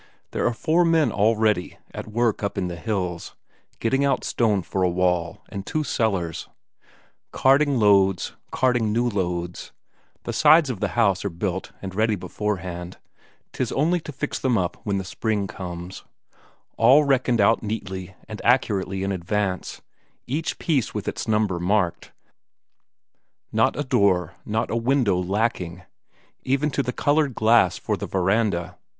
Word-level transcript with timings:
There 0.31 0.47
are 0.47 0.53
four 0.55 0.83
men 0.83 1.11
already 1.11 1.77
at 1.93 2.07
work 2.07 2.41
up 2.41 2.57
in 2.57 2.69
the 2.69 2.75
hills, 2.75 3.35
getting 3.77 4.03
out 4.03 4.23
stone 4.23 4.63
for 4.63 4.81
a 4.81 4.89
wall 4.89 5.43
and 5.49 5.63
two 5.63 5.83
cellars. 5.83 6.49
Carting 7.31 7.77
loads, 7.77 8.33
carting 8.49 8.91
new 8.91 9.07
loads. 9.07 9.71
The 10.23 10.33
sides 10.33 10.71
of 10.71 10.79
the 10.79 10.97
house 10.97 11.23
are 11.23 11.29
built 11.29 11.71
and 11.83 11.93
ready 11.93 12.15
beforehand, 12.15 12.97
'tis 13.53 13.71
only 13.73 13.99
to 13.99 14.11
fix 14.11 14.39
them 14.39 14.57
up 14.57 14.75
when 14.83 14.97
the 14.97 15.03
spring 15.03 15.45
comes; 15.45 16.03
all 16.77 17.03
reckoned 17.03 17.39
out 17.39 17.61
neatly 17.61 18.15
and 18.27 18.41
accurately 18.43 19.03
in 19.03 19.11
advance, 19.11 19.83
each 20.25 20.57
piece 20.57 20.95
with 20.95 21.07
its 21.07 21.27
number 21.27 21.59
marked, 21.59 22.11
not 23.51 23.77
a 23.77 23.83
door, 23.83 24.33
not 24.47 24.71
a 24.71 24.75
window 24.75 25.19
lacking, 25.21 25.83
even 26.41 26.71
to 26.71 26.81
the 26.81 26.91
coloured 26.91 27.35
glass 27.35 27.77
for 27.77 27.95
the 27.95 28.07
verandah. 28.07 28.79